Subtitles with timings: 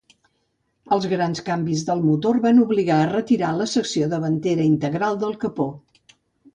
[0.95, 5.73] Els grans canvis del motor van obligar a retirar la secció davantera integral del capó.